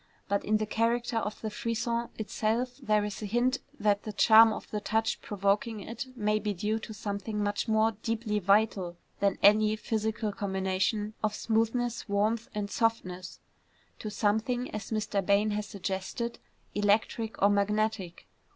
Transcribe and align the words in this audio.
But 0.27 0.43
in 0.43 0.57
the 0.57 0.65
character 0.65 1.17
of 1.17 1.39
the 1.41 1.51
frisson 1.51 2.09
itself 2.17 2.77
there 2.81 3.05
is 3.05 3.21
a 3.21 3.27
hint 3.27 3.59
that 3.79 4.01
the 4.01 4.11
charm 4.11 4.51
of 4.51 4.67
the 4.71 4.81
touch 4.81 5.21
provoking 5.21 5.81
it 5.81 6.07
may 6.15 6.39
be 6.39 6.55
due 6.55 6.79
to 6.79 6.91
something 6.91 7.43
much 7.43 7.67
more 7.67 7.91
deeply 7.91 8.39
vital 8.39 8.97
than 9.19 9.37
any 9.43 9.75
physical 9.75 10.31
combination 10.31 11.13
of 11.23 11.35
smoothness, 11.35 12.09
warmth 12.09 12.49
and 12.55 12.71
softness, 12.71 13.41
to 13.99 14.09
something, 14.09 14.71
as 14.71 14.89
Mr. 14.89 15.23
Bain 15.23 15.51
has 15.51 15.67
suggested, 15.67 16.39
electric 16.73 17.39
or 17.39 17.51
magnetic. 17.51 18.27